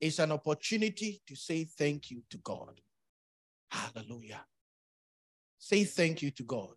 [0.00, 2.80] is an opportunity to say thank you to God.
[3.70, 4.44] Hallelujah.
[5.58, 6.74] Say thank you to God.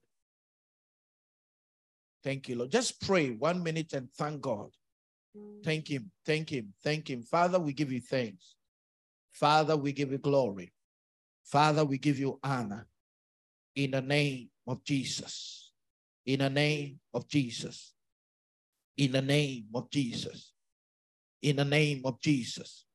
[2.24, 2.72] Thank you, Lord.
[2.72, 4.70] Just pray one minute and thank God.
[5.64, 7.24] Thank Him, thank Him, thank Him.
[7.24, 8.56] Father, we give you thanks.
[9.32, 10.72] Father, we give you glory.
[11.44, 12.88] Father, we give you honor
[13.76, 15.72] in the name of Jesus.
[16.26, 17.94] In the name of Jesus.
[18.98, 20.54] In the name of Jesus.
[21.42, 22.86] In the name of Jesus.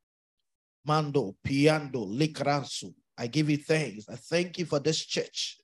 [0.88, 2.94] Mando, Piando, Likransu.
[3.18, 4.08] I give you thanks.
[4.08, 5.58] I thank you for this church.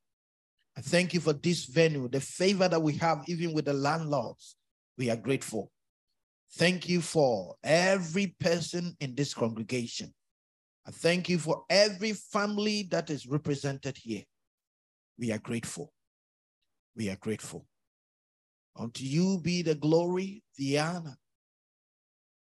[0.77, 4.57] I thank you for this venue, the favor that we have, even with the landlords.
[4.99, 5.71] We are grateful.
[6.57, 10.13] Thank you for every person in this congregation.
[10.87, 14.25] I thank you for every family that is represented here.
[15.19, 15.91] We are grateful.
[16.95, 17.65] We are grateful.
[18.77, 21.17] Unto you be the glory, the honor.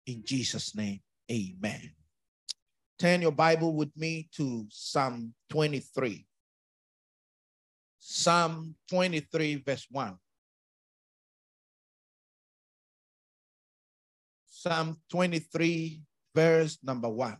[0.06, 1.92] In Jesus' name, amen.
[3.02, 6.24] Turn your Bible with me to Psalm 23.
[7.98, 10.16] Psalm 23, verse 1.
[14.46, 16.00] Psalm 23,
[16.36, 17.32] verse number 1.
[17.32, 17.38] The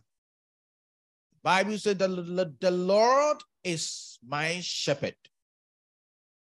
[1.44, 5.14] Bible said the, the Lord is my shepherd.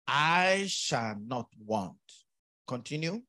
[0.06, 1.96] I shall not want.
[2.68, 3.22] Continue.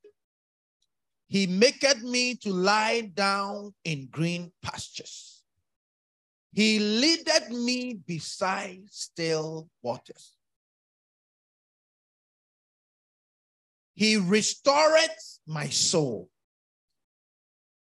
[1.29, 5.38] He maketh me to lie down in green pastures.
[6.53, 10.35] He leadeth me beside still waters.
[13.95, 16.31] He restoreth my soul.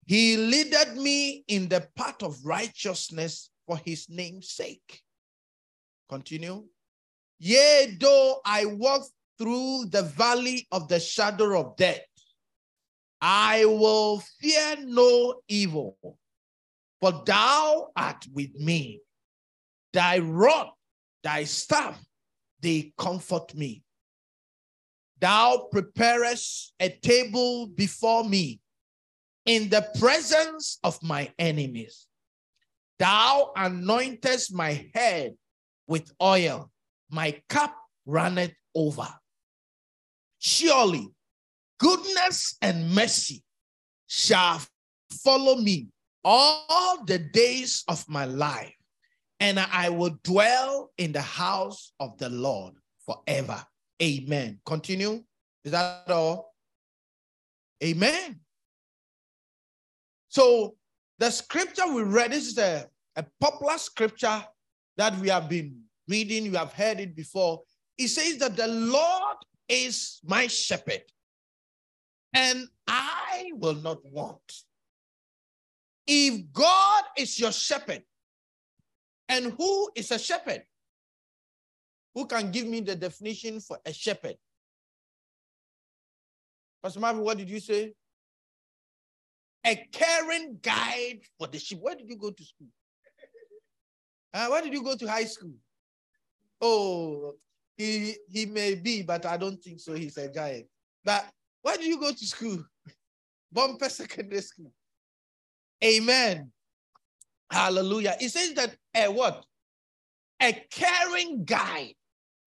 [0.06, 5.02] He leadeth me in the path of righteousness for his name's sake.
[6.08, 6.64] Continue.
[7.38, 9.02] Yea, though I walk
[9.36, 12.00] through the valley of the shadow of death,
[13.20, 15.98] I will fear no evil,
[17.00, 19.00] for thou art with me.
[19.92, 20.70] Thy rod,
[21.22, 21.98] thy staff,
[22.60, 23.82] they comfort me.
[25.20, 28.60] Thou preparest a table before me
[29.46, 32.06] in the presence of my enemies.
[32.98, 35.34] Thou anointest my head
[35.86, 36.70] with oil,
[37.10, 37.74] my cup
[38.06, 39.08] runneth over.
[40.38, 41.08] Surely
[41.78, 43.42] goodness and mercy
[44.06, 44.60] shall
[45.10, 45.88] follow me
[46.24, 48.74] all the days of my life,
[49.40, 52.74] and I will dwell in the house of the Lord
[53.06, 53.64] forever.
[54.02, 54.60] Amen.
[54.64, 55.22] Continue.
[55.64, 56.54] Is that all?
[57.82, 58.40] Amen.
[60.28, 60.76] So
[61.18, 62.86] the scripture we read, this is a,
[63.16, 64.44] a popular scripture
[64.96, 67.62] that we have been reading, you have heard it before.
[67.96, 69.36] It says that the Lord
[69.68, 71.02] is my shepherd,
[72.32, 74.40] and I will not want.
[76.08, 78.02] If God is your shepherd,
[79.28, 80.62] and who is a shepherd?
[82.14, 84.36] Who can give me the definition for a shepherd?
[86.82, 87.92] Pastor Marvin, what did you say?
[89.68, 91.78] a caring guide for the sheep.
[91.80, 92.68] Where did you go to school?
[94.32, 95.54] Uh, where did you go to high school?
[96.60, 97.34] Oh,
[97.76, 99.94] he he may be, but I don't think so.
[99.94, 100.66] He's a giant.
[101.04, 101.26] But
[101.62, 102.64] where did you go to school?
[103.52, 104.72] Bumper Secondary School.
[105.82, 106.50] Amen.
[107.50, 108.16] Hallelujah.
[108.20, 109.44] It says that a what?
[110.42, 111.94] A caring guide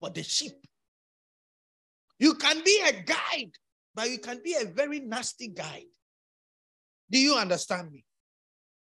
[0.00, 0.52] for the sheep.
[2.18, 3.52] You can be a guide,
[3.94, 5.86] but you can be a very nasty guide.
[7.10, 8.04] Do you understand me?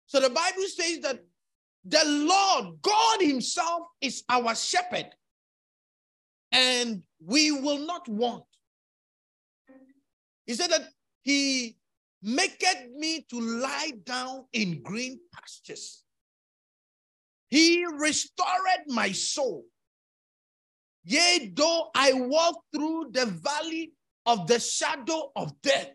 [0.07, 1.19] So the Bible says that
[1.85, 5.07] the Lord, God Himself, is our shepherd,
[6.51, 8.43] and we will not want.
[10.45, 10.89] He said that
[11.21, 11.77] He
[12.21, 16.03] maketh me to lie down in green pastures.
[17.49, 19.65] He restored my soul.
[21.03, 23.93] Yea, though I walk through the valley
[24.25, 25.91] of the shadow of death,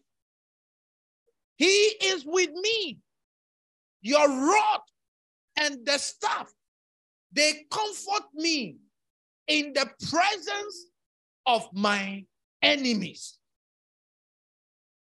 [1.57, 1.67] he
[2.03, 2.99] is with me.
[4.01, 4.81] Your rod
[5.57, 6.51] and the staff,
[7.33, 8.79] they comfort me
[9.47, 10.87] in the presence
[11.47, 12.25] of my
[12.63, 13.39] enemies.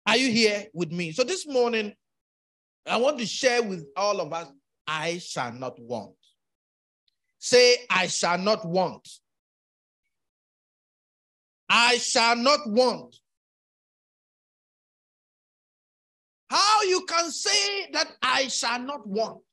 [0.09, 1.11] Are you here with me?
[1.11, 1.94] So this morning,
[2.88, 4.47] I want to share with all of us
[4.88, 6.15] I shall not want.
[7.38, 9.07] Say, I shall not want.
[11.69, 13.17] I shall not want.
[16.50, 19.44] How you can say that I shall not want?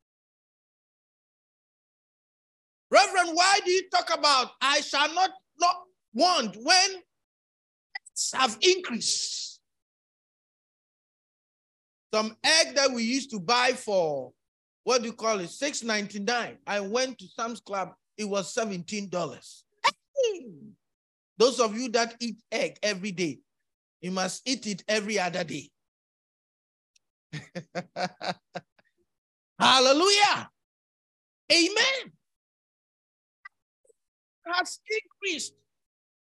[2.90, 5.76] Reverend, why do you talk about I shall not, not
[6.14, 6.90] want when
[8.32, 9.55] have increased?
[12.16, 14.32] Some egg that we used to buy for
[14.84, 15.50] what do you call it?
[15.50, 16.56] Six ninety nine.
[16.66, 17.92] I went to Sam's Club.
[18.16, 19.64] It was seventeen dollars.
[21.36, 23.40] Those of you that eat egg every day,
[24.00, 25.68] you must eat it every other day.
[29.60, 30.50] Hallelujah.
[31.52, 32.12] Amen.
[34.46, 35.52] Has increased.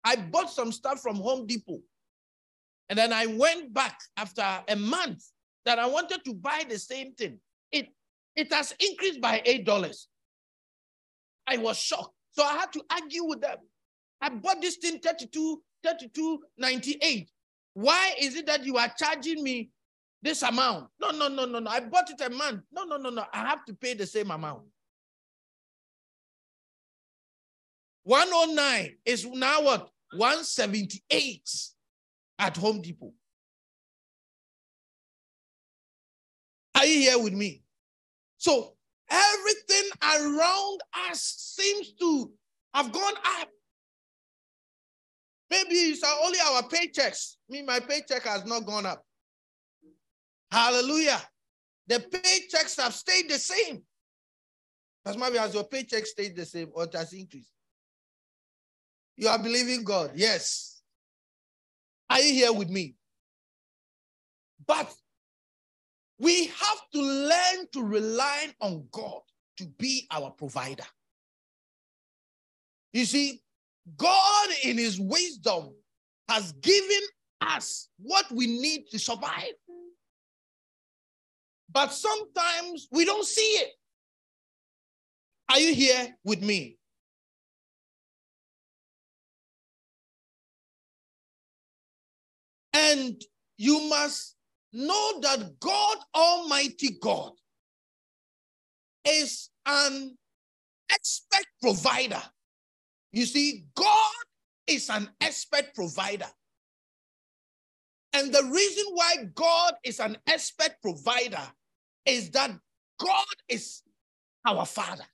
[0.04, 1.80] I bought some stuff from Home Depot.
[2.88, 5.24] And then I went back after a month
[5.66, 7.40] that I wanted to buy the same thing.
[7.72, 7.88] It,
[8.36, 10.06] it has increased by $8.
[11.48, 12.14] I was shocked.
[12.32, 13.58] So I had to argue with them.
[14.22, 17.30] I bought this thing 32, 32, 98.
[17.74, 19.70] Why is it that you are charging me
[20.22, 20.88] this amount?
[21.00, 21.70] No, no, no, no, no.
[21.70, 22.62] I bought it a month.
[22.72, 23.26] No, no, no, no.
[23.34, 24.64] I have to pay the same amount.
[28.04, 29.90] 109 is now what?
[30.16, 31.50] 178
[32.40, 33.14] at Home Depot.
[36.82, 37.62] Are you here with me?
[38.40, 38.74] So
[39.08, 40.80] everything around
[41.12, 41.22] us
[41.56, 42.32] seems to
[42.74, 43.50] have gone up.
[45.52, 47.36] Maybe it's only our paychecks.
[47.50, 49.06] Me, my paycheck has not gone up.
[50.52, 51.22] Hallelujah.
[51.86, 53.84] The paychecks have stayed the same.
[55.06, 57.52] As maybe as your paycheck stayed the same or it has increased.
[59.18, 60.14] You are believing God.
[60.16, 60.82] Yes.
[62.10, 62.96] Are you here with me?
[64.66, 64.92] But
[66.22, 69.22] we have to learn to rely on God
[69.58, 70.86] to be our provider.
[72.94, 73.42] You see,
[73.98, 75.74] God, in His wisdom,
[76.30, 77.02] has given
[77.42, 79.54] us what we need to survive.
[81.72, 83.72] But sometimes we don't see it.
[85.50, 86.78] Are you here with me?
[92.74, 93.22] And
[93.58, 94.36] you must
[94.74, 97.34] know that God, Almighty God,
[99.06, 100.16] is an
[100.92, 102.22] expert provider.
[103.12, 104.14] You see, God
[104.68, 106.28] is an expert provider.
[108.14, 111.42] And the reason why God is an expert provider
[112.06, 112.52] is that
[113.00, 113.84] God is
[114.46, 115.06] our Father.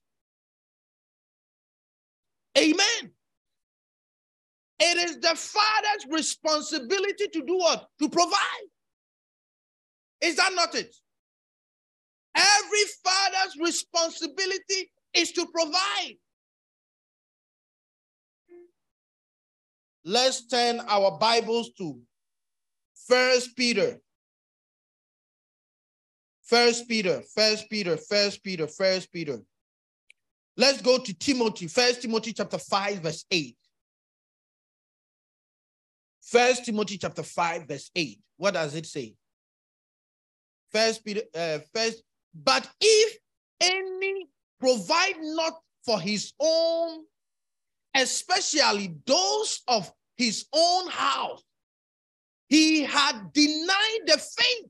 [2.57, 3.11] Amen.
[4.79, 7.87] It is the Father's responsibility to do what?
[7.99, 8.67] To provide.
[10.21, 10.95] Is that not it?
[12.35, 16.15] Every father's responsibility is to provide.
[20.05, 21.99] Let's turn our Bibles to
[23.07, 23.99] First Peter.
[26.43, 29.39] First Peter, First Peter, First Peter, First Peter.
[30.55, 33.55] Let's go to Timothy, First Timothy chapter 5, verse 8.
[36.21, 38.19] First Timothy chapter 5, verse 8.
[38.37, 39.13] What does it say?
[40.77, 42.03] First Peter, uh, first,
[42.35, 43.17] but if
[43.61, 44.27] any
[44.59, 47.03] provide not for his own,
[47.95, 51.41] especially those of his own house,
[52.47, 54.69] he had denied the faith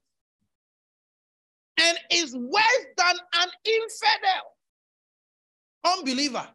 [1.81, 4.55] and is worse than an infidel.
[5.83, 6.47] Unbeliever.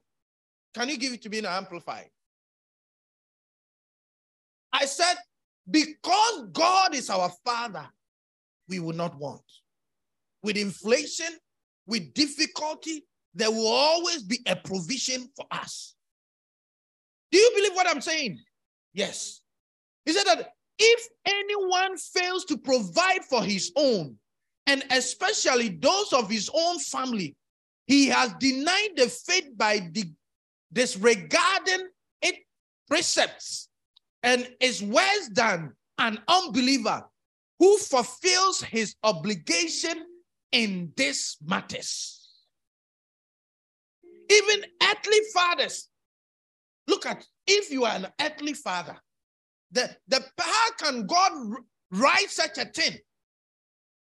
[0.73, 2.09] Can you give it to me in amplified?
[4.73, 5.17] I said,
[5.71, 7.87] because God is our Father,
[8.69, 9.43] we will not want.
[10.43, 11.39] With inflation,
[11.87, 13.05] with difficulty,
[13.35, 15.95] there will always be a provision for us.
[17.31, 18.41] Do you believe what I'm saying?
[18.93, 19.41] Yes.
[20.05, 24.17] He said that if anyone fails to provide for his own,
[24.67, 27.37] and especially those of his own family,
[27.87, 29.91] he has denied the faith by
[30.73, 31.89] disregarding
[32.21, 32.39] its
[32.89, 33.69] precepts
[34.23, 37.05] and is worse than an unbeliever
[37.63, 40.05] who fulfills his obligation
[40.51, 42.29] in these matters.
[44.29, 45.89] Even earthly fathers,
[46.89, 48.97] look at if you are an earthly father,
[49.71, 51.31] the, the how can God
[51.93, 52.99] write such a thing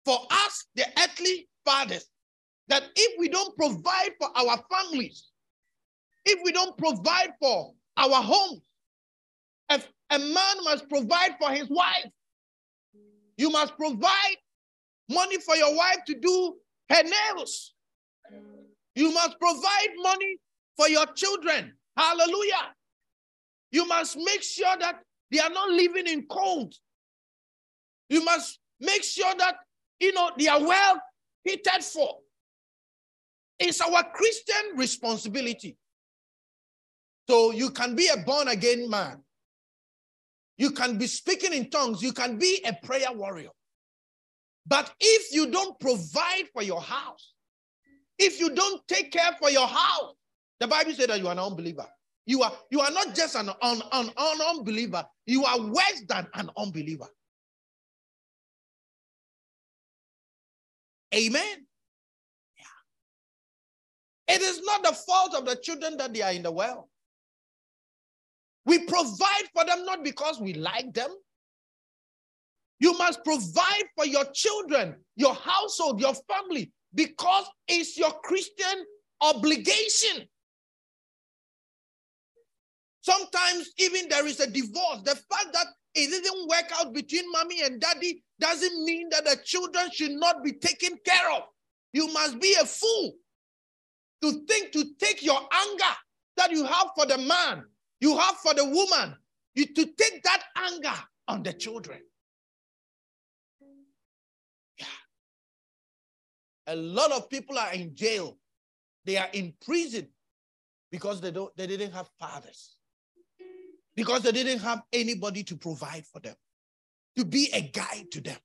[0.04, 2.06] for us, the earthly fathers,
[2.68, 5.30] that if we don't provide for our families,
[6.26, 8.64] if we don't provide for our homes,
[9.70, 12.12] a man must provide for his wife,
[13.38, 14.38] you must provide
[15.10, 16.56] money for your wife to do
[16.90, 17.74] her nails.
[18.96, 20.38] You must provide money
[20.78, 21.74] for your children.
[21.98, 22.74] Hallelujah.
[23.72, 25.02] You must make sure that
[25.32, 26.74] they are not living in cold.
[28.10, 29.56] You must make sure that
[30.00, 31.02] you know they are well
[31.46, 32.20] catered for.
[33.60, 35.78] It's our Christian responsibility.
[37.30, 39.25] So you can be a born again man.
[40.58, 42.02] You can be speaking in tongues.
[42.02, 43.50] You can be a prayer warrior.
[44.68, 47.34] But if you don't provide for your house,
[48.18, 50.14] if you don't take care for your house,
[50.60, 51.86] the Bible says that you are an unbeliever.
[52.26, 56.28] You are, you are not just an, an, an, an unbeliever, you are worse than
[56.34, 57.08] an unbeliever.
[61.14, 61.66] Amen.
[62.58, 64.36] Yeah.
[64.36, 66.86] It is not the fault of the children that they are in the world.
[68.66, 71.10] We provide for them not because we like them.
[72.80, 78.86] You must provide for your children, your household, your family, because it's your Christian
[79.22, 80.28] obligation.
[83.02, 85.02] Sometimes even there is a divorce.
[85.04, 89.38] The fact that it didn't work out between mommy and daddy doesn't mean that the
[89.44, 91.44] children should not be taken care of.
[91.94, 93.14] You must be a fool
[94.22, 95.96] to think to take your anger
[96.36, 97.64] that you have for the man,
[98.06, 99.16] you have for the woman,
[99.56, 100.94] you to take that anger
[101.28, 102.00] on the children.
[104.78, 104.86] Yeah.
[106.68, 108.38] A lot of people are in jail.
[109.06, 110.08] They are in prison
[110.92, 112.78] because they don't they didn't have fathers
[113.96, 116.36] because they didn't have anybody to provide for them,
[117.18, 118.38] to be a guide to them,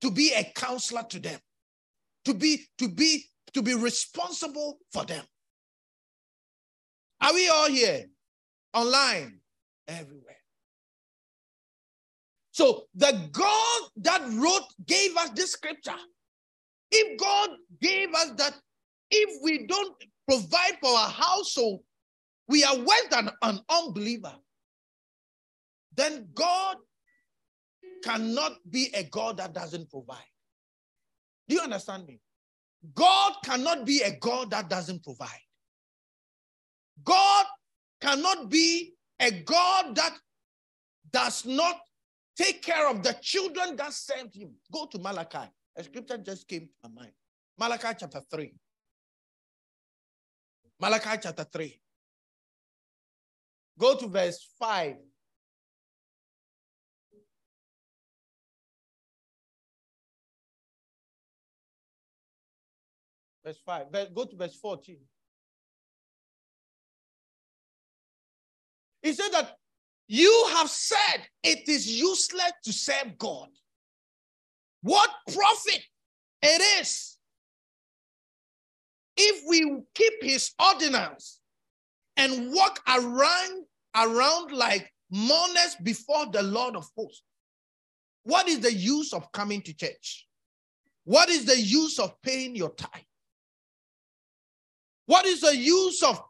[0.00, 1.40] to be a counselor to them,
[2.24, 5.24] to be to be to be responsible for them.
[7.20, 8.06] Are we all here?
[8.76, 9.40] Online,
[9.88, 10.36] everywhere.
[12.52, 15.98] So the God that wrote gave us this scripture.
[16.90, 17.50] If God
[17.82, 18.54] gave us that,
[19.10, 19.94] if we don't
[20.28, 21.80] provide for our household,
[22.48, 24.34] we are worse than an unbeliever
[25.96, 26.76] then God
[28.04, 30.30] cannot be a God that doesn't provide.
[31.48, 32.20] Do you understand me?
[32.94, 35.28] God cannot be a God that doesn't provide.
[37.02, 37.45] God
[38.06, 40.16] cannot be a God that
[41.10, 41.80] does not
[42.36, 44.50] take care of the children that sent him.
[44.72, 45.50] Go to Malachi.
[45.76, 47.12] A scripture just came to my mind.
[47.58, 48.54] Malachi chapter 3.
[50.80, 51.80] Malachi chapter 3.
[53.78, 54.96] Go to verse 5.
[63.44, 64.14] Verse 5.
[64.14, 64.96] Go to verse 14.
[69.06, 69.54] He said that
[70.08, 73.46] you have said it is useless to serve God.
[74.82, 75.80] What profit
[76.42, 77.16] it is
[79.16, 81.38] if we keep his ordinance
[82.16, 87.22] and walk around around like mourners before the Lord of hosts.
[88.24, 90.26] What is the use of coming to church?
[91.04, 93.02] What is the use of paying your tithe?
[95.06, 96.20] What is the use of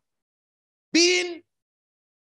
[0.93, 1.41] being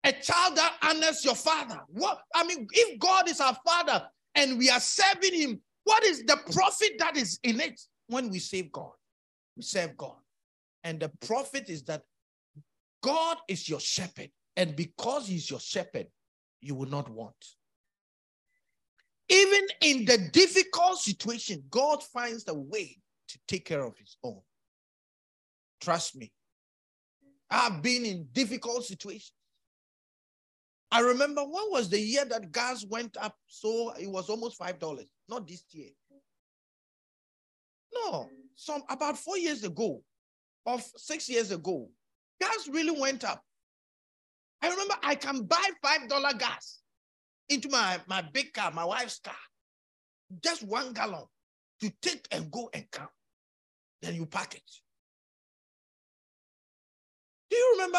[0.05, 1.81] a child that honors your father?
[1.89, 6.25] What I mean, if God is our father and we are serving him, what is
[6.25, 8.93] the profit that is in it when we save God?
[9.57, 10.17] We serve God.
[10.85, 12.03] And the profit is that
[13.03, 14.31] God is your shepherd.
[14.57, 16.07] And because he's your shepherd,
[16.61, 17.35] you will not want.
[19.29, 24.41] Even in the difficult situation, God finds a way to take care of his own.
[25.81, 26.33] Trust me.
[27.51, 29.33] I've been in difficult situations.
[30.93, 34.79] I remember what was the year that gas went up so it was almost five
[34.79, 35.07] dollars.
[35.27, 35.89] Not this year.
[37.95, 40.03] No, some about four years ago,
[40.67, 41.89] or six years ago,
[42.41, 43.43] gas really went up.
[44.61, 46.81] I remember I can buy five dollar gas
[47.49, 49.35] into my, my big car, my wife's car,
[50.43, 51.25] just one gallon
[51.81, 53.09] to take and go and come.
[54.03, 54.71] Then you pack it.
[57.51, 57.99] Do you remember?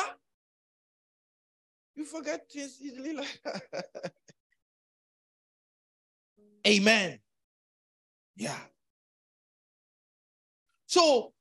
[1.95, 3.39] You forget things easily like
[6.67, 7.19] Amen.
[8.35, 8.57] Yeah.
[10.87, 11.33] So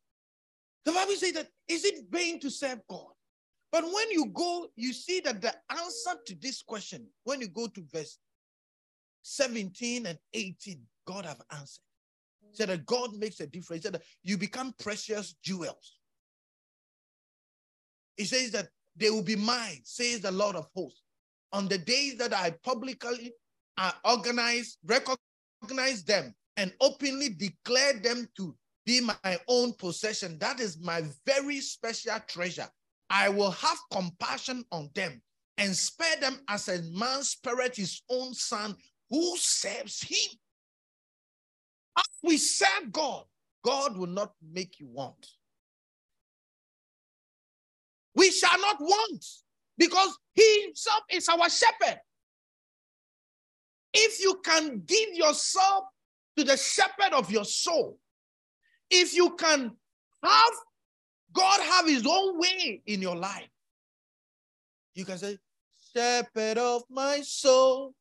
[0.85, 3.13] the Bible says that is it vain to serve God?
[3.71, 7.69] But when you go, you see that the answer to this question, when you go
[7.69, 8.19] to verse
[9.23, 11.83] 17 and 18, God have answered.
[12.51, 13.83] He said that God makes a difference.
[13.83, 15.99] He said that you become precious jewels.
[18.17, 21.03] He says that they will be mine, says the Lord of hosts.
[21.53, 23.33] On the days that I publicly
[23.79, 30.79] uh, organize, recognize them, and openly declare them to be my own possession, that is
[30.81, 32.69] my very special treasure.
[33.11, 35.23] I will have compassion on them
[35.59, 38.75] and spare them as a man spared his own son
[39.11, 40.39] who serves him.
[41.97, 43.25] As we serve God,
[43.65, 45.27] God will not make you want
[48.15, 49.25] we shall not want
[49.79, 52.01] because he himself is our shepherd.
[53.95, 55.85] If you can give yourself
[56.37, 57.99] to the shepherd of your soul,
[58.91, 59.71] if you can
[60.23, 60.53] have
[61.33, 63.49] God have his own way in your life.
[64.95, 65.39] You can say,
[65.95, 67.95] Shepherd of my soul,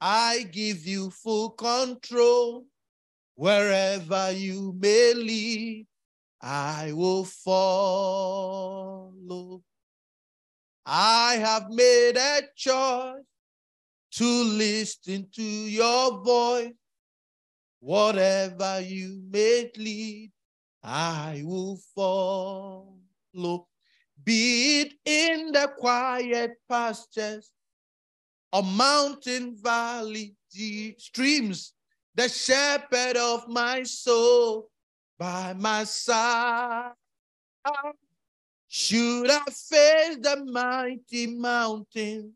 [0.00, 2.64] I give you full control.
[3.34, 5.86] Wherever you may lead,
[6.40, 8.42] I will follow.
[10.86, 13.24] I have made a choice
[14.12, 16.72] to listen to your voice.
[17.80, 20.32] Whatever you may lead,
[20.82, 22.98] I will follow.
[24.24, 27.50] Be it in the quiet pastures
[28.52, 31.74] or mountain valley deep streams,
[32.14, 34.70] the shepherd of my soul
[35.18, 36.92] by my side.
[38.68, 42.34] Should I face the mighty mountain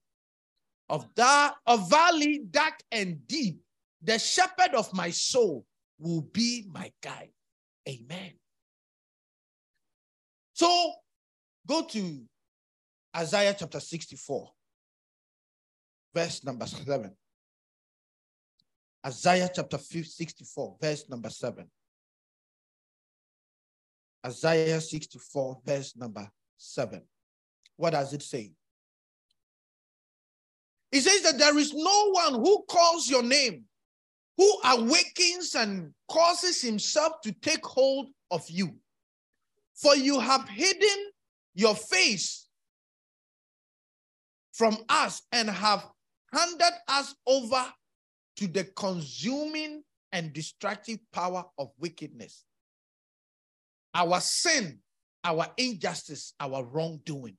[0.89, 3.61] of that of valley dark and deep,
[4.03, 5.65] the shepherd of my soul
[5.99, 7.33] will be my guide.
[7.89, 8.33] Amen.
[10.55, 10.93] So
[11.67, 12.23] go to
[13.17, 14.51] Isaiah chapter 64,
[16.15, 17.15] verse number 7.
[19.07, 21.67] Isaiah chapter 64, verse number 7.
[24.25, 27.03] Isaiah 64, verse number 7.
[27.77, 28.53] What does it say?
[30.93, 33.65] It says that there is no one who calls your name,
[34.37, 38.77] who awakens and causes himself to take hold of you.
[39.75, 41.11] For you have hidden
[41.55, 42.47] your face
[44.53, 45.87] from us and have
[46.33, 47.65] handed us over
[48.37, 52.45] to the consuming and destructive power of wickedness.
[53.95, 54.79] Our sin,
[55.23, 57.37] our injustice, our wrongdoing.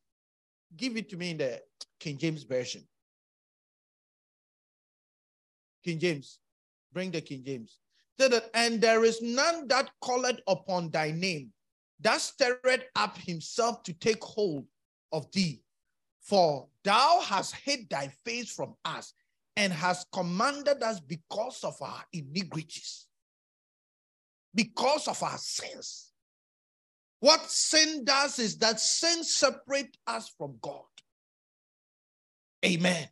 [0.75, 1.62] Give it to me in the
[2.00, 2.83] King James Version.
[5.84, 6.39] King James.
[6.93, 7.80] Bring the King James.
[8.54, 11.51] And there is none that calleth upon thy name,
[11.99, 14.65] that stirred up himself to take hold
[15.12, 15.62] of thee.
[16.21, 19.13] For thou hast hid thy face from us
[19.58, 23.08] and hast commanded us because of our iniquities,
[24.56, 26.12] because of our sins.
[27.23, 30.81] What sin does is that sin separates us from God.
[32.65, 33.07] Amen.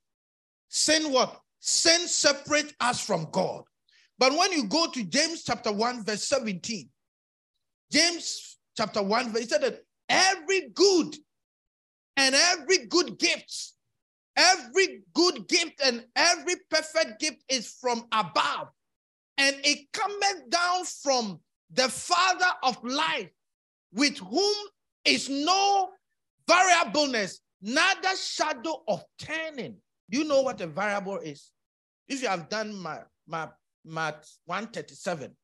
[0.68, 1.40] Sin what?
[1.62, 3.64] Sin separates us from God.
[4.20, 6.90] But when you go to James chapter 1, verse 17,
[7.90, 11.16] James chapter 1, verse, said that every good
[12.18, 13.72] and every good gift,
[14.36, 18.68] every good gift and every perfect gift is from above.
[19.38, 21.40] And it cometh down from
[21.72, 23.30] the Father of life,
[23.94, 24.56] with whom
[25.06, 25.90] is no
[26.48, 29.78] variableness, neither shadow of turning.
[30.10, 31.52] You know what a variable is?
[32.08, 33.50] If you have done my, my
[33.84, 35.36] Math 137.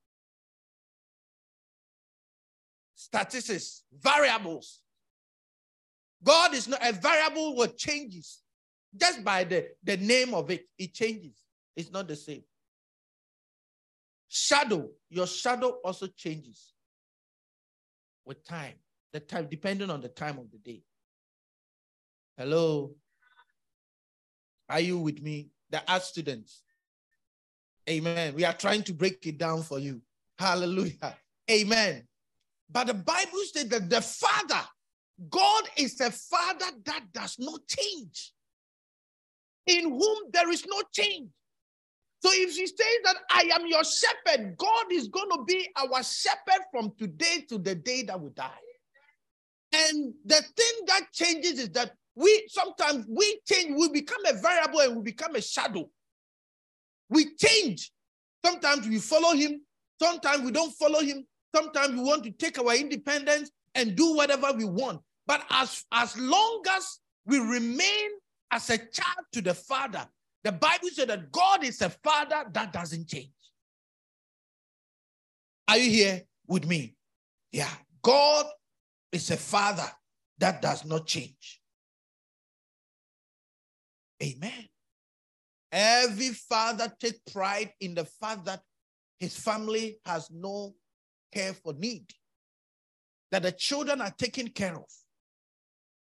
[2.95, 4.81] Statistics, variables.
[6.23, 8.41] God is not a variable what changes.
[8.95, 11.43] Just by the, the name of it, it changes.
[11.75, 12.43] It's not the same.
[14.27, 16.73] Shadow, your shadow also changes
[18.27, 18.73] with time.
[19.13, 20.83] The time, depending on the time of the day.
[22.37, 22.93] Hello.
[24.69, 25.49] Are you with me?
[25.69, 26.61] The art students.
[27.89, 28.35] Amen.
[28.35, 30.01] We are trying to break it down for you.
[30.37, 31.15] Hallelujah.
[31.49, 32.03] Amen.
[32.69, 34.61] But the Bible says that the Father,
[35.29, 38.33] God is a Father that does not change,
[39.65, 41.29] in whom there is no change.
[42.19, 46.01] So if she says that I am your shepherd, God is going to be our
[46.03, 48.49] shepherd from today to the day that we die.
[49.73, 54.79] And the thing that changes is that we sometimes we change, we become a variable
[54.79, 55.87] and we become a shadow.
[57.09, 57.91] We change.
[58.43, 59.61] Sometimes we follow him,
[60.01, 61.25] sometimes we don't follow him,
[61.55, 65.01] sometimes we want to take our independence and do whatever we want.
[65.25, 68.09] But as, as long as we remain
[68.51, 70.07] as a child to the Father,
[70.47, 73.33] the Bible says that God is a Father that doesn't change.
[75.67, 76.95] Are you here with me?
[77.51, 77.69] Yeah.
[78.01, 78.45] God
[79.11, 79.91] is a Father
[80.37, 81.59] that does not change.
[84.23, 84.69] Amen.
[85.69, 88.61] Every father take pride in the fact that
[89.19, 90.75] his family has no
[91.33, 92.05] care for need,
[93.31, 94.89] that the children are taken care of.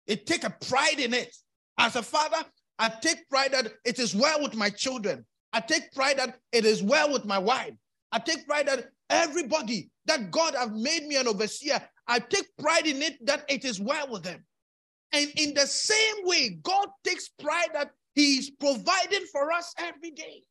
[0.05, 1.35] It take a pride in it.
[1.79, 2.45] As a father,
[2.77, 5.25] I take pride that it is well with my children.
[5.53, 7.73] I take pride that it is well with my wife.
[8.11, 12.87] I take pride that everybody that God have made me an overseer, I take pride
[12.87, 14.43] in it that it is well with them.
[15.13, 20.11] And in the same way, God takes pride that he is providing for us every
[20.11, 20.43] day.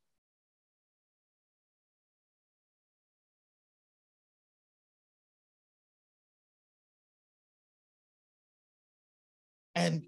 [9.75, 10.03] And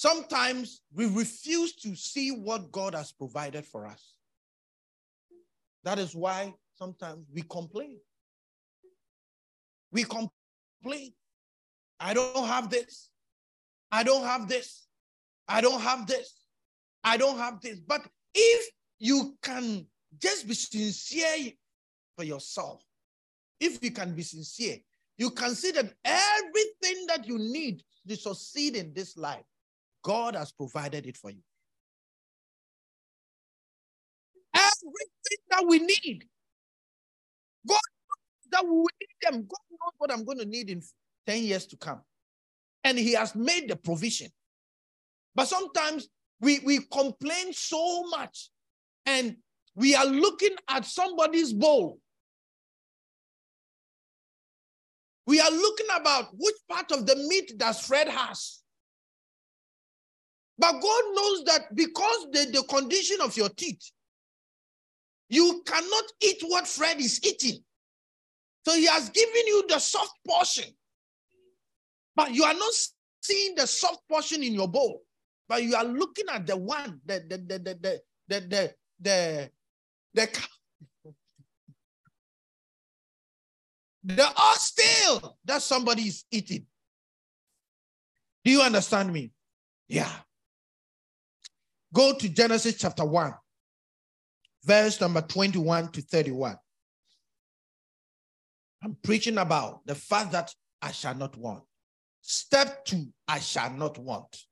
[0.00, 4.14] sometimes we refuse to see what God has provided for us.
[5.84, 7.98] That is why sometimes we complain.
[9.92, 11.12] We complain.
[11.98, 13.10] I don't have this.
[13.92, 14.86] I don't have this.
[15.46, 16.46] I don't have this.
[17.04, 17.78] I don't have this.
[17.80, 18.00] But
[18.34, 19.84] if you can
[20.18, 21.52] just be sincere
[22.16, 22.80] for yourself,
[23.60, 24.78] if you can be sincere,
[25.18, 29.44] you can see that everything that you need to succeed in this life,
[30.02, 31.42] God has provided it for you.
[34.54, 36.24] Everything that we need,
[37.66, 39.34] God knows that we will need them.
[39.42, 40.82] God knows what I'm going to need in
[41.26, 42.00] 10 years to come.
[42.84, 44.28] And He has made the provision.
[45.34, 46.08] But sometimes
[46.40, 48.50] we, we complain so much
[49.06, 49.36] and
[49.74, 51.98] we are looking at somebody's bowl.
[55.26, 58.59] We are looking about which part of the meat that Fred has.
[60.60, 63.90] But God knows that because the, the condition of your teeth,
[65.30, 67.64] you cannot eat what Fred is eating.
[68.66, 70.66] So he has given you the soft portion.
[72.14, 72.72] But you are not
[73.22, 75.00] seeing the soft portion in your bowl.
[75.48, 79.50] But you are looking at the one, the the the the the the the the,
[80.14, 80.28] the,
[84.04, 86.66] the that somebody is eating.
[88.44, 89.32] Do you understand me?
[89.88, 90.10] Yeah.
[91.92, 93.34] Go to Genesis chapter 1,
[94.64, 96.56] verse number 21 to 31.
[98.82, 101.64] I'm preaching about the fact that I shall not want.
[102.22, 104.44] Step two, I shall not want.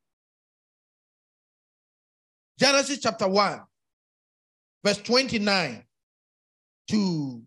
[2.58, 3.60] Genesis chapter 1,
[4.84, 5.84] verse 29
[6.88, 7.42] to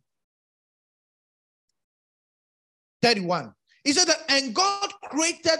[3.01, 3.53] 31.
[3.83, 5.59] He said that, and God created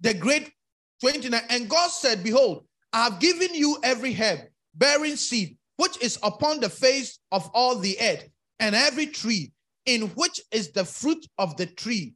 [0.00, 0.52] the great
[1.00, 4.40] 29, and God said, Behold, I have given you every herb
[4.74, 9.52] bearing seed, which is upon the face of all the earth, and every tree
[9.86, 12.14] in which is the fruit of the tree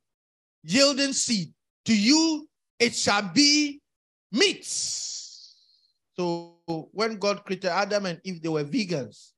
[0.65, 1.53] yielding seed.
[1.87, 3.81] To you it shall be
[4.31, 4.65] meat.
[4.65, 6.59] So
[6.93, 9.31] when God created Adam and Eve, they were vegans.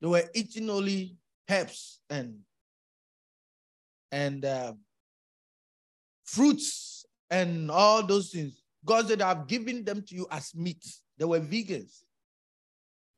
[0.00, 1.16] They were eating only
[1.50, 2.38] herbs and
[4.12, 4.72] and uh,
[6.24, 8.62] fruits and all those things.
[8.88, 10.82] God said, I've given them to you as meat.
[11.18, 12.04] They were vegans.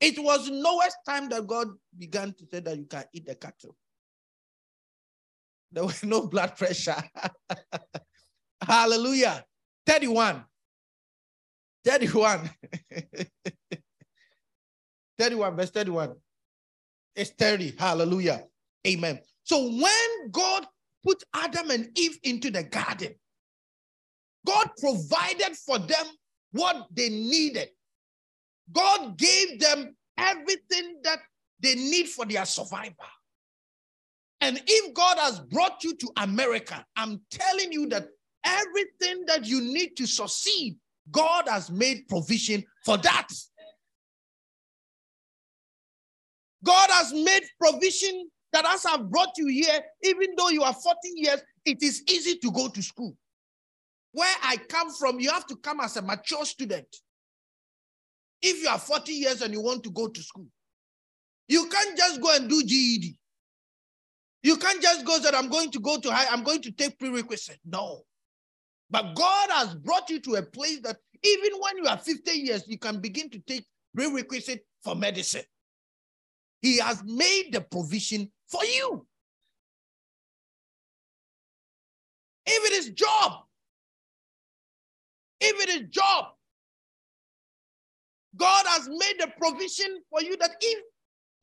[0.00, 3.76] It was Noah's time that God began to say that you can eat the cattle.
[5.70, 7.00] There was no blood pressure.
[8.60, 9.44] Hallelujah.
[9.86, 10.44] 31.
[11.84, 12.50] 31.
[15.18, 16.14] 31, verse 31.
[17.14, 17.76] It's 30.
[17.78, 18.42] Hallelujah.
[18.86, 19.20] Amen.
[19.44, 20.66] So when God
[21.04, 23.14] put Adam and Eve into the garden,
[24.46, 26.06] God provided for them
[26.52, 27.68] what they needed.
[28.72, 31.18] God gave them everything that
[31.60, 32.94] they need for their survival.
[34.40, 38.08] And if God has brought you to America, I'm telling you that
[38.44, 40.76] everything that you need to succeed,
[41.10, 43.28] God has made provision for that.
[46.64, 50.94] God has made provision that as I've brought you here, even though you are 14
[51.16, 53.16] years, it is easy to go to school.
[54.12, 56.86] Where I come from, you have to come as a mature student.
[58.42, 60.46] If you are 40 years and you want to go to school,
[61.46, 63.16] you can't just go and do GED.
[64.42, 66.98] You can't just go that I'm going to go to high, I'm going to take
[66.98, 67.60] prerequisite.
[67.64, 68.02] No.
[68.90, 72.64] But God has brought you to a place that even when you are 50 years,
[72.66, 75.44] you can begin to take prerequisite for medicine.
[76.62, 79.06] He has made the provision for you.
[82.46, 83.44] If it is job,
[85.40, 86.26] if it is job,
[88.36, 90.84] God has made a provision for you that if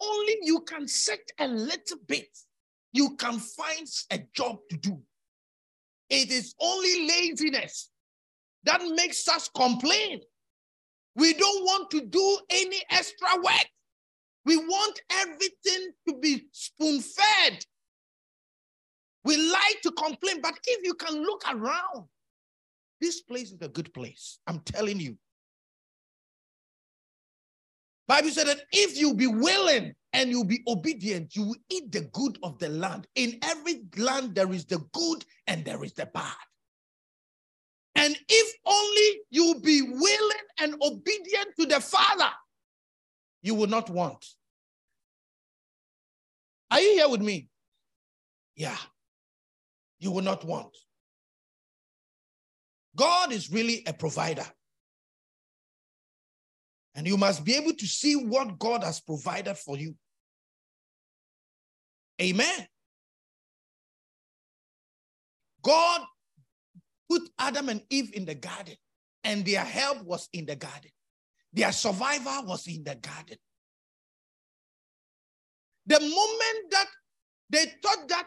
[0.02, 2.30] only you can set a little bit,
[2.94, 5.02] you can find a job to do.
[6.10, 7.90] It is only laziness
[8.64, 10.22] that makes us complain.
[11.16, 13.68] We don't want to do any extra work.
[14.46, 17.66] We want everything to be spoon fed.
[19.26, 22.06] We like to complain, but if you can look around,
[23.00, 24.40] this place is a good place.
[24.48, 25.18] I'm telling you.
[28.08, 32.02] Bible said that if you be willing and you be obedient, you will eat the
[32.14, 33.06] good of the land.
[33.16, 36.34] In every land, there is the good and there is the bad.
[37.96, 42.30] And if only you be willing and obedient to the Father,
[43.42, 44.26] you will not want.
[46.72, 47.50] Are you here with me?
[48.56, 48.78] Yeah.
[50.00, 50.76] You will not want.
[52.98, 54.46] God is really a provider.
[56.96, 59.96] And you must be able to see what God has provided for you.
[62.20, 62.68] Amen.
[65.62, 66.02] God
[67.08, 68.76] put Adam and Eve in the garden,
[69.24, 70.90] and their help was in the garden.
[71.54, 73.38] Their survival was in the garden.
[75.86, 76.88] The moment that
[77.50, 78.26] they thought that,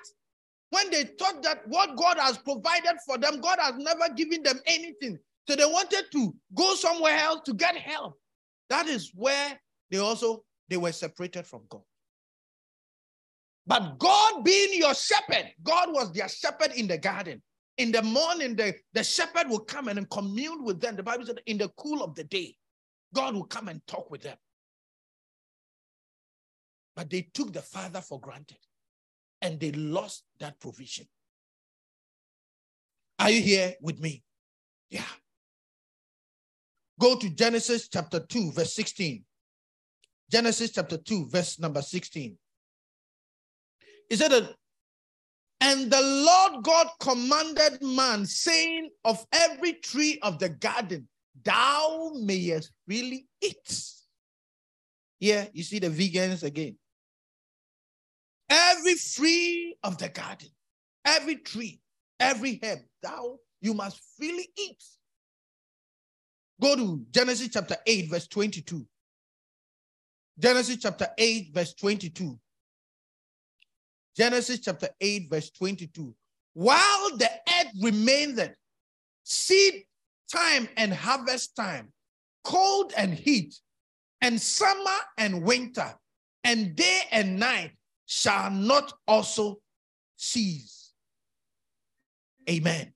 [0.71, 4.61] when they thought that what God has provided for them, God has never given them
[4.67, 5.19] anything.
[5.49, 8.19] So they wanted to go somewhere else to get help.
[8.69, 9.59] That is where
[9.91, 11.83] they also they were separated from God.
[13.67, 17.43] But God being your shepherd, God was their shepherd in the garden.
[17.79, 20.97] In the morning, the, the shepherd will come and commune with them.
[20.97, 22.55] The Bible said, in the cool of the day,
[23.15, 24.37] God will come and talk with them.
[26.95, 28.59] But they took the Father for granted
[29.43, 31.07] and they lost that provision.
[33.19, 34.23] Are you here with me?
[34.91, 35.05] Yeah.
[36.99, 39.25] Go to Genesis chapter 2, verse 16.
[40.31, 42.37] Genesis chapter 2, verse number 16.
[44.09, 44.55] He said that,
[45.61, 51.07] and the Lord God commanded man, saying, Of every tree of the garden,
[51.45, 53.85] thou mayest really eat.
[55.19, 56.77] Here, you see the vegans again.
[58.81, 60.49] Every tree of the garden,
[61.05, 61.83] every tree,
[62.19, 64.83] every herb, thou you must freely eat.
[66.63, 68.87] Go to Genesis chapter 8, verse 22.
[70.39, 72.39] Genesis chapter 8, verse 22.
[74.17, 76.15] Genesis chapter 8, verse 22.
[76.55, 78.55] While the earth remained,
[79.25, 79.85] seed
[80.33, 81.93] time and harvest time,
[82.45, 83.55] cold and heat,
[84.23, 85.95] and summer and winter,
[86.45, 87.73] and day and night
[88.13, 89.61] shall not also
[90.17, 90.95] cease.
[92.51, 92.93] Amen.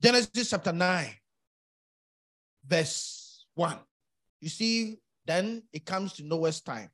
[0.00, 1.08] Genesis chapter 9,
[2.64, 3.76] verse 1.
[4.40, 6.88] You see, then it comes to Noah's time.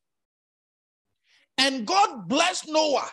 [1.59, 3.11] And God blessed Noah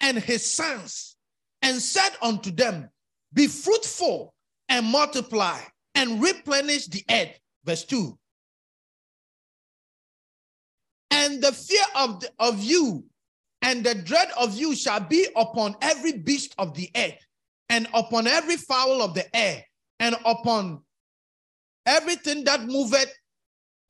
[0.00, 1.16] and his sons
[1.62, 2.88] and said unto them,
[3.34, 4.32] Be fruitful
[4.68, 5.58] and multiply
[5.96, 7.36] and replenish the earth.
[7.64, 8.16] Verse 2.
[11.10, 13.04] And the fear of, the, of you
[13.62, 17.26] and the dread of you shall be upon every beast of the earth,
[17.68, 19.64] and upon every fowl of the air,
[19.98, 20.82] and upon
[21.86, 23.12] everything that moveth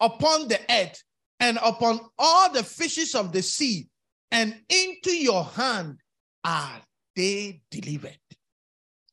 [0.01, 1.03] upon the earth,
[1.39, 3.87] and upon all the fishes of the sea,
[4.31, 5.99] and into your hand
[6.45, 6.81] are
[7.17, 8.19] they delivered.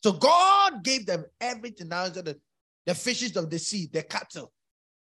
[0.04, 1.90] So God gave them everything.
[1.90, 2.38] Now the,
[2.86, 4.52] the fishes of the sea, the cattle,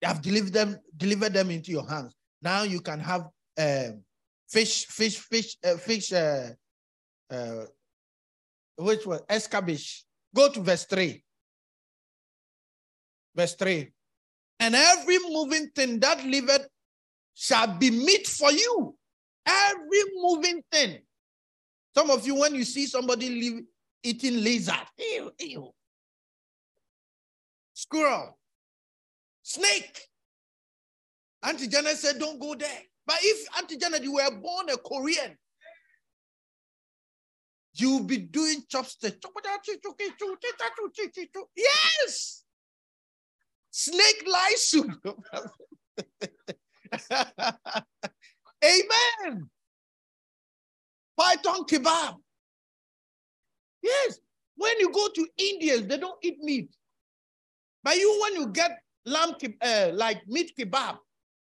[0.01, 2.15] they have delivered them, delivered them into your hands.
[2.41, 3.89] Now you can have uh,
[4.49, 6.13] fish, fish, fish, uh, fish.
[6.13, 6.49] Uh,
[7.29, 7.65] uh,
[8.77, 10.03] which was escabish.
[10.35, 11.23] Go to verse three.
[13.35, 13.91] Verse three.
[14.59, 16.67] And every moving thing that liveth
[17.33, 18.95] shall be meat for you.
[19.45, 20.99] Every moving thing.
[21.95, 23.63] Some of you, when you see somebody live,
[24.03, 25.73] eating lizard, ew, ew.
[27.73, 28.37] squirrel,
[29.43, 30.01] snake,
[31.47, 32.81] Auntie Janet said, don't go there.
[33.05, 35.37] But if Auntie Janet, you were born a Korean,
[37.73, 39.25] you'll be doing chopsticks.
[41.55, 42.43] Yes.
[43.71, 44.91] Snake lice soup.
[48.65, 49.49] Amen.
[51.17, 52.15] Python kebab.
[53.81, 54.19] Yes.
[54.57, 56.75] When you go to India, they don't eat meat.
[57.83, 60.97] But you, when you get lamb, uh, like meat kebab,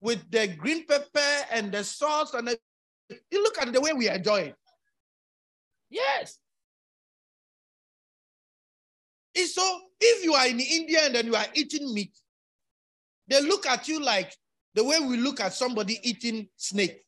[0.05, 2.59] with the green pepper and the sauce and the,
[3.31, 4.55] you look at the way we enjoy it.
[5.89, 6.39] Yes.
[9.35, 12.13] It's so if you are in India and then you are eating meat,
[13.29, 14.31] they look at you like
[14.75, 17.01] the way we look at somebody eating snake.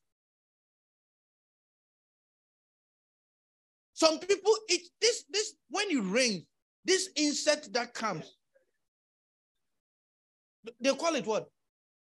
[3.92, 6.46] Some people eat this, this when you rain,
[6.86, 8.36] this insect that comes.
[10.80, 11.50] They call it what?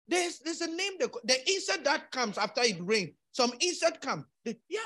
[0.09, 3.13] There's, there's a name, the, the insect that comes after it rains.
[3.33, 4.27] Some insect come.
[4.45, 4.81] They, yeah.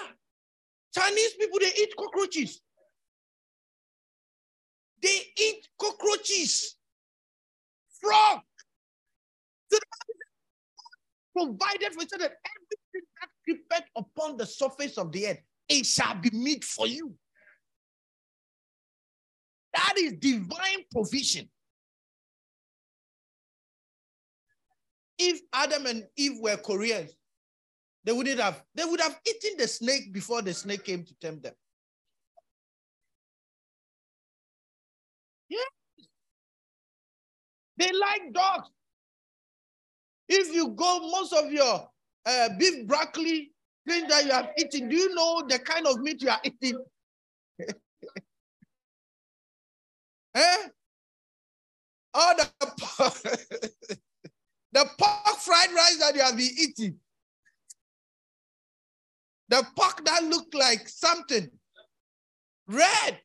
[0.95, 2.61] Chinese people, they eat cockroaches.
[5.03, 6.77] They eat cockroaches,
[8.01, 8.41] frog.
[9.71, 9.79] So
[11.37, 16.31] provided for that everything that creepeth upon the surface of the earth, it shall be
[16.31, 17.15] meat for you.
[19.75, 21.49] That is divine provision.
[25.19, 27.17] If Adam and Eve were Koreans,
[28.05, 31.43] they wouldn't have, they would have eaten the snake before the snake came to tempt
[31.43, 31.55] them.
[35.49, 35.59] Yeah.
[37.79, 38.69] They like dogs.
[40.29, 41.89] If you go, most of your
[42.27, 43.53] uh, beef broccoli
[43.87, 46.85] things that you have eaten, do you know the kind of meat you are eating?
[50.35, 50.57] eh?
[52.15, 53.99] All the
[54.77, 56.97] the pork fried rice that you have been eating.
[59.49, 61.49] The pork that looked like something
[62.69, 63.19] red.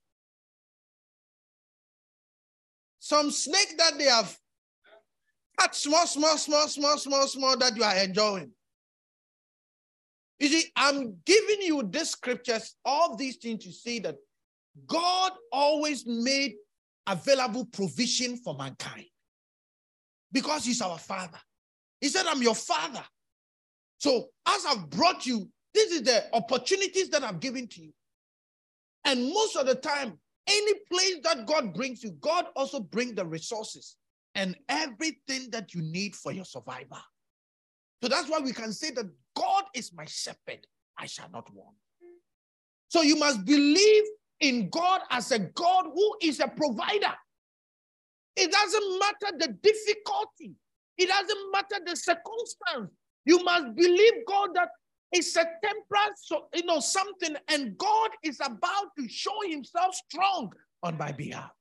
[2.99, 4.37] Some snake that they have
[5.59, 8.51] cut small, small, small, small, small, small that you are enjoying.
[10.39, 14.15] You see, I'm giving you these scriptures, all these things to see that
[14.87, 16.53] God always made
[17.07, 19.10] available provision for mankind
[20.31, 21.39] because He's our Father.
[21.99, 23.03] He said, I'm your Father.
[23.97, 27.93] So, as I've brought you, this is the opportunities that I've given to you.
[29.05, 30.17] And most of the time,
[30.47, 33.95] any place that God brings you, God also brings the resources
[34.35, 36.97] and everything that you need for your survival.
[38.01, 40.65] So that's why we can say that God is my shepherd,
[40.97, 41.75] I shall not want.
[42.89, 44.03] So you must believe
[44.39, 47.13] in God as a God who is a provider.
[48.35, 50.55] It doesn't matter the difficulty,
[50.97, 52.91] it doesn't matter the circumstance.
[53.25, 54.69] You must believe God that
[55.11, 60.51] it's a temperance, so you know, something, and God is about to show himself strong
[60.81, 61.51] on my behalf.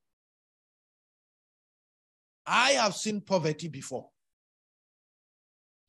[2.47, 4.09] I have seen poverty before.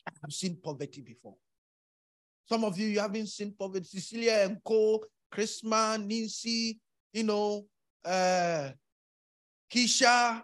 [0.07, 1.35] I have seen poverty before.
[2.45, 3.85] Some of you, you haven't seen poverty.
[3.85, 6.79] Cecilia and Co, Christmas, Nancy,
[7.13, 7.65] you know,
[8.03, 8.71] uh,
[9.71, 10.43] Keisha,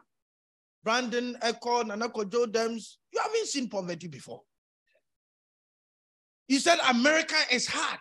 [0.88, 2.96] Brandon, Echo, Nanako, Joe Dems.
[3.12, 4.44] You haven't seen poverty before.
[6.48, 8.00] You said America is hard.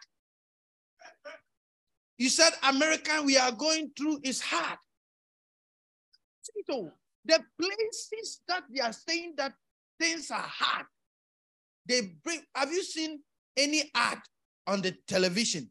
[2.17, 4.79] You said America we are going through is hard.
[6.69, 6.93] So
[7.25, 9.55] the places that they are saying that
[9.99, 10.87] things are hard,
[11.87, 12.43] they bring.
[12.55, 13.19] Have you seen
[13.57, 14.21] any ad
[14.69, 15.69] on the television?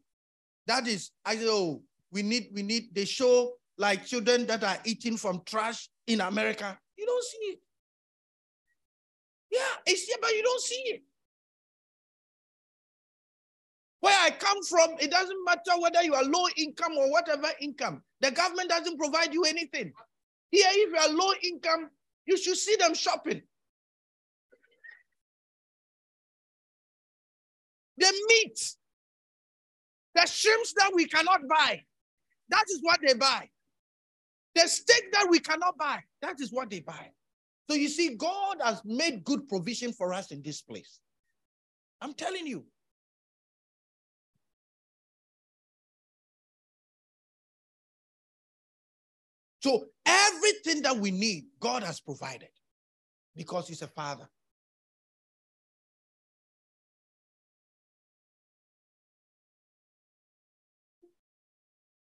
[0.66, 2.94] That is, I know oh, we need, we need.
[2.94, 6.78] They show like children that are eating from trash in America.
[6.96, 7.60] You don't see it.
[9.50, 11.02] Yeah, it's here, but you don't see it.
[14.00, 18.02] Where I come from, it doesn't matter whether you are low income or whatever income.
[18.20, 19.92] The government doesn't provide you anything.
[20.50, 21.90] Here, if you are low income,
[22.26, 23.42] you should see them shopping.
[27.98, 28.74] The meat,
[30.14, 31.82] the shrimps that we cannot buy,
[32.50, 33.48] that is what they buy.
[34.56, 37.10] The steak that we cannot buy, that is what they buy.
[37.68, 40.98] So you see, God has made good provision for us in this place.
[42.00, 42.64] I'm telling you.
[49.62, 52.48] So everything that we need, God has provided
[53.34, 54.26] because He's a Father.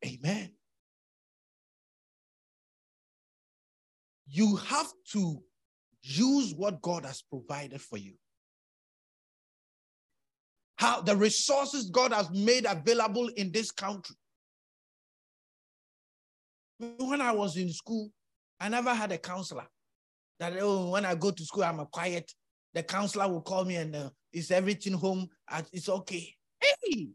[0.05, 0.51] Amen.
[4.35, 5.42] You have to
[6.03, 8.14] use what God has provided for you.
[10.77, 14.16] How the resources God has made available in this country.
[16.79, 18.11] When I was in school,
[18.59, 19.66] I never had a counselor.
[20.40, 22.33] That oh, when I go to school, I'm a quiet.
[22.73, 25.29] The counselor will call me and uh, is everything home?
[25.75, 26.35] It's okay.
[26.59, 27.09] Hey,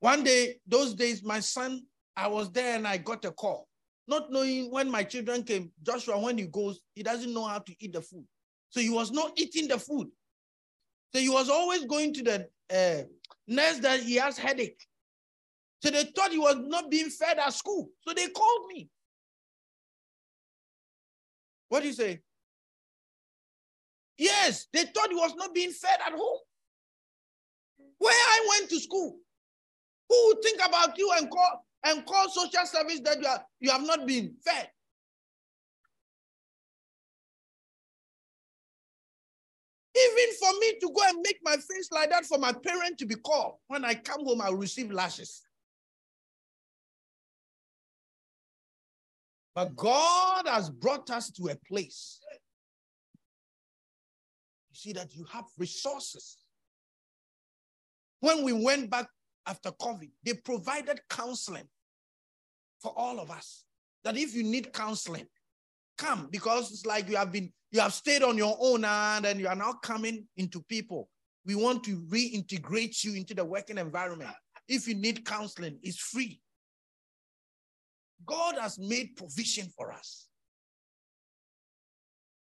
[0.00, 1.82] one day, those days, my son,
[2.16, 3.68] I was there and I got a call.
[4.10, 7.74] Not knowing when my children came, Joshua, when he goes, he doesn't know how to
[7.78, 8.24] eat the food.
[8.70, 10.08] So he was not eating the food.
[11.14, 13.04] So he was always going to the uh,
[13.46, 14.84] nurse that he has headache.
[15.80, 17.88] So they thought he was not being fed at school.
[18.00, 18.88] So they called me.
[21.68, 22.20] What do you say?
[24.18, 26.38] Yes, they thought he was not being fed at home.
[27.98, 29.18] Where I went to school,
[30.08, 33.70] who would think about you and call and call social service that you are you
[33.70, 34.68] have not been fed?
[39.96, 43.06] Even for me to go and make my face like that for my parent to
[43.06, 45.42] be called, when I come home, I'll receive lashes.
[49.54, 52.20] But God has brought us to a place.
[54.70, 56.38] You see that you have resources.
[58.20, 59.08] When we went back
[59.50, 61.68] after COVID, they provided counseling
[62.80, 63.64] for all of us.
[64.04, 65.26] That if you need counseling,
[65.98, 69.38] come because it's like you have been, you have stayed on your own and then
[69.38, 71.10] you are now coming into people.
[71.44, 74.30] We want to reintegrate you into the working environment.
[74.68, 76.40] If you need counseling, it's free.
[78.24, 80.28] God has made provision for us.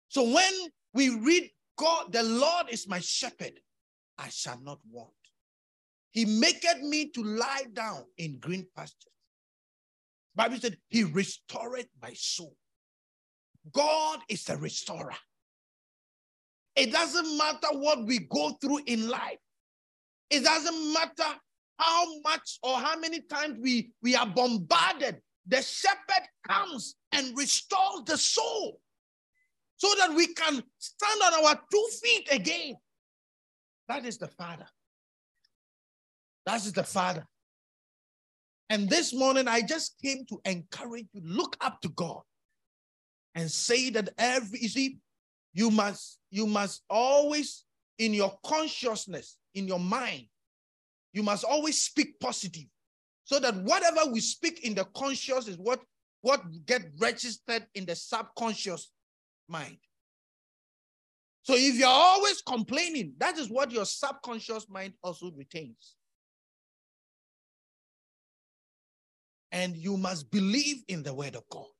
[0.07, 0.53] So when
[0.93, 3.59] we read God, the Lord is my shepherd,
[4.17, 5.11] I shall not want.
[6.15, 9.11] He maketh me to lie down in green pastures.
[10.33, 12.55] Bible said, He restored my soul.
[13.73, 15.15] God is a restorer.
[16.73, 19.39] It doesn't matter what we go through in life.
[20.29, 21.37] It doesn't matter
[21.77, 25.19] how much or how many times we, we are bombarded.
[25.47, 28.79] The shepherd comes and restores the soul
[29.75, 32.75] so that we can stand on our two feet again.
[33.89, 34.67] That is the Father.
[36.45, 37.25] That is the Father.
[38.69, 42.21] And this morning, I just came to encourage you look up to God
[43.35, 44.97] and say that every, you see,
[45.53, 47.63] you must, you must always,
[47.99, 50.25] in your consciousness, in your mind,
[51.13, 52.65] you must always speak positive
[53.23, 55.79] so that whatever we speak in the conscious is what,
[56.21, 58.91] what get registered in the subconscious
[59.47, 59.77] mind.
[61.43, 65.95] So if you're always complaining, that is what your subconscious mind also retains.
[69.55, 71.71] And you must believe in the word of God.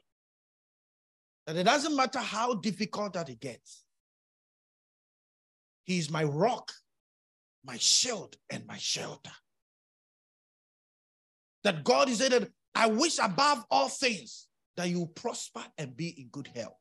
[1.45, 3.83] That it doesn't matter how difficult that it gets.
[5.83, 6.71] He is my rock,
[7.65, 9.33] my shield, and my shelter.
[11.65, 14.47] That God is that I wish above all things
[14.77, 16.79] that you prosper and be in good health,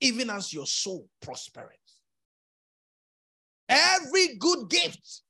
[0.00, 1.66] even as your soul prospers.
[3.68, 5.22] Every good gift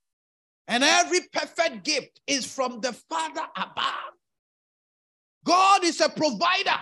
[0.66, 4.14] and every perfect gift is from the Father above.
[5.44, 6.78] God is a provider.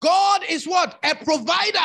[0.00, 0.98] God is what?
[1.04, 1.78] A provider.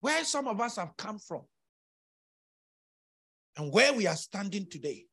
[0.00, 1.42] Where some of us have come from
[3.56, 5.06] and where we are standing today.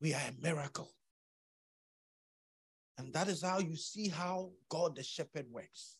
[0.00, 0.90] We are a miracle.
[2.96, 5.96] And that is how you see how God the shepherd works.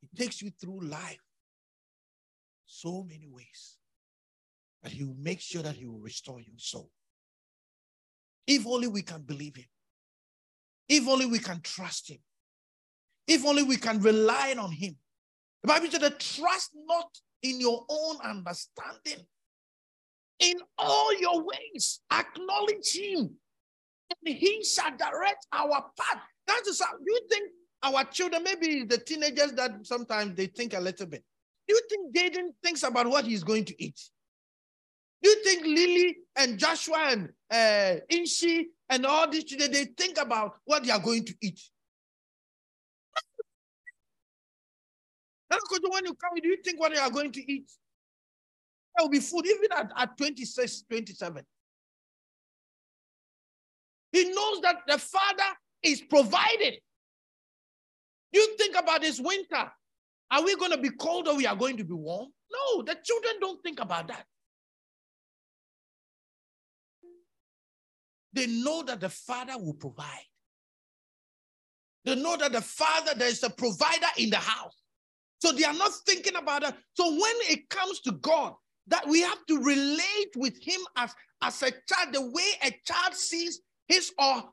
[0.00, 1.20] He takes you through life
[2.66, 3.79] so many ways.
[4.82, 6.90] But he will make sure that he will restore your soul.
[8.46, 9.66] If only we can believe him.
[10.88, 12.18] If only we can trust him.
[13.26, 14.96] If only we can rely on him.
[15.62, 17.08] The Bible says trust not
[17.42, 19.26] in your own understanding.
[20.40, 23.30] In all your ways, acknowledge him,
[24.24, 26.22] and he shall direct our path.
[26.46, 27.50] That is how you think
[27.82, 31.22] our children, maybe the teenagers that sometimes they think a little bit.
[31.68, 34.00] You think Jaden thinks about what he's going to eat?
[35.22, 40.18] Do you think Lily and Joshua and uh, Inshi and all these children, they think
[40.18, 41.60] about what they are going to eat?
[45.90, 47.70] when you come, do you think what they are going to eat?
[48.96, 51.44] There will be food, even at, at 26, 27.
[54.12, 56.74] He knows that the Father is provided.
[58.32, 59.70] You think about this winter.
[60.30, 62.28] Are we going to be cold or we are going to be warm?
[62.52, 64.24] No, the children don't think about that.
[68.32, 70.26] They know that the Father will provide.
[72.04, 74.82] They know that the Father, there is a provider in the house.
[75.40, 76.78] So they are not thinking about that.
[76.94, 78.54] So when it comes to God,
[78.86, 83.14] that we have to relate with Him as, as a child, the way a child
[83.14, 83.60] sees
[83.90, 84.44] his or,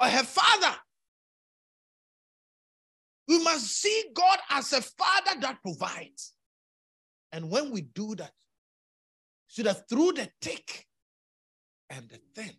[0.00, 0.76] or her father.
[3.28, 6.32] We must see God as a father that provides.
[7.32, 8.32] And when we do that,
[9.46, 10.86] so that through the thick
[11.90, 12.52] and the thin,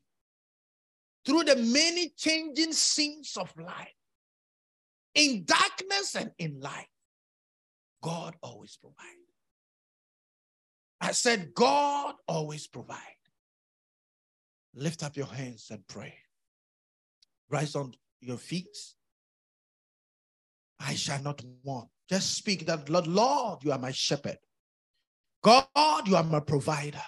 [1.28, 3.94] through the many changing scenes of life,
[5.14, 6.88] in darkness and in light,
[8.02, 9.02] God always provides.
[11.02, 13.02] I said, God always provides.
[14.74, 16.14] Lift up your hands and pray.
[17.50, 18.78] Rise on your feet.
[20.80, 21.90] I shall not want.
[22.10, 24.38] Just speak that, Lord, Lord, you are my shepherd.
[25.44, 25.68] God,
[26.06, 27.04] you are my provider.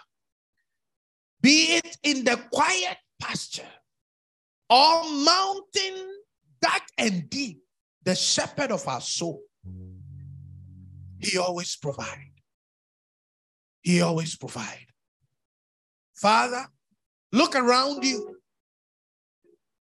[1.42, 3.64] Be it in the quiet pasture
[4.70, 6.22] or mountain
[6.62, 7.62] dark and deep,
[8.04, 9.42] the shepherd of our soul.
[11.20, 12.32] He always provide.
[13.82, 14.86] He always provide.
[16.16, 16.66] Father,
[17.32, 18.38] Look around you.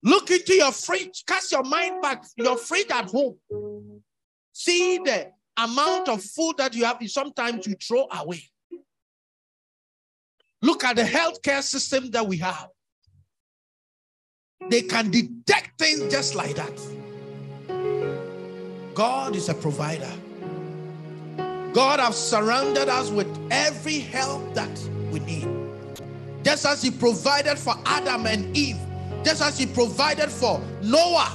[0.03, 1.23] Look into your fridge.
[1.25, 2.25] Cast your mind back.
[2.35, 3.37] Your fridge at home.
[4.53, 6.97] See the amount of food that you have.
[7.07, 8.43] Sometimes you throw away.
[10.61, 12.67] Look at the healthcare system that we have.
[14.69, 16.81] They can detect things just like that.
[18.93, 20.11] God is a provider.
[21.73, 24.79] God has surrounded us with every help that
[25.11, 25.47] we need.
[26.43, 28.77] Just as He provided for Adam and Eve,
[29.23, 31.31] just as He provided for Noah,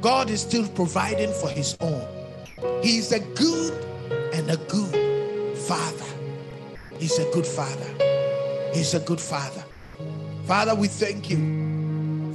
[0.00, 2.06] God is still providing for His own.
[2.82, 3.84] He is a good
[4.32, 6.04] and a good Father.
[6.98, 8.70] He's a good Father.
[8.72, 9.64] He's a good Father.
[10.46, 11.67] Father, we thank you.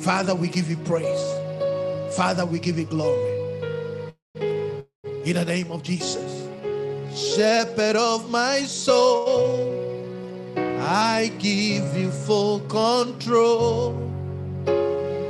[0.04, 1.24] Father, we give you praise.
[2.16, 3.50] Father, we give you glory.
[5.26, 6.48] In the name of Jesus.
[7.16, 9.86] Shepherd of my soul,
[10.66, 13.94] I give you full control.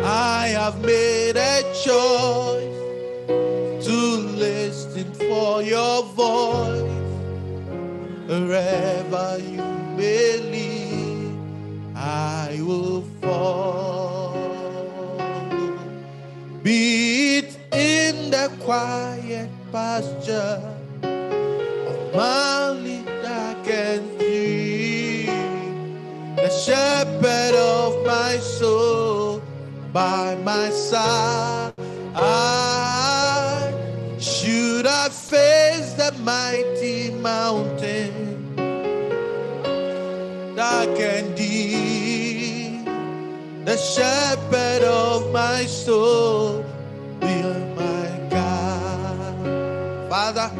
[0.03, 2.52] I have made a choice
[8.33, 9.61] Wherever you
[9.95, 11.37] may lead,
[11.95, 14.33] I will follow.
[16.63, 20.59] Be it in the quiet pasture
[21.03, 25.27] of mountain dark and the
[26.49, 29.43] shepherd of my soul
[29.91, 31.73] by my side.
[32.15, 32.92] I
[41.35, 42.85] deep,
[43.65, 46.63] the shepherd of my soul
[47.19, 47.43] be
[47.75, 50.09] my God.
[50.09, 50.51] Father,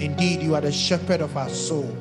[0.00, 1.96] indeed you are the shepherd of our soul.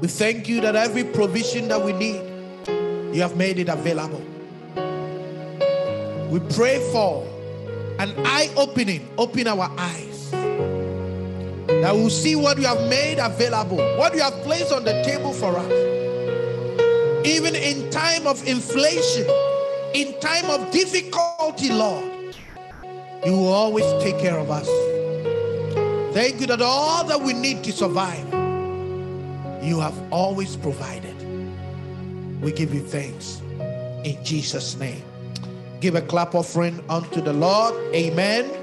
[0.00, 2.22] We thank you that every provision that we need,
[3.14, 4.22] you have made it available.
[6.30, 7.24] We pray for
[7.98, 10.11] an eye opening, open our eyes.
[11.82, 15.32] That we'll see what you have made available, what you have placed on the table
[15.32, 17.26] for us.
[17.26, 19.26] Even in time of inflation,
[19.92, 22.36] in time of difficulty, Lord,
[23.26, 24.68] you will always take care of us.
[26.14, 28.32] Thank you that all that we need to survive,
[29.60, 31.16] you have always provided.
[32.40, 33.42] We give you thanks
[34.04, 35.02] in Jesus' name.
[35.80, 37.74] Give a clap offering unto the Lord.
[37.92, 38.61] Amen.